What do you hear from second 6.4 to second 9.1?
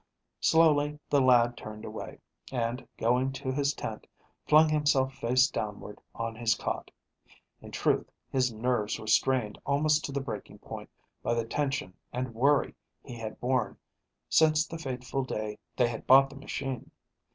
cot. In truth his nerves were